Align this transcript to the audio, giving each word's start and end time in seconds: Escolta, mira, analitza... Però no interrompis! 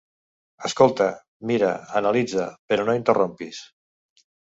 Escolta, 0.69 1.09
mira, 1.51 1.69
analitza... 1.99 2.47
Però 2.73 2.87
no 2.89 2.97
interrompis! 3.01 3.61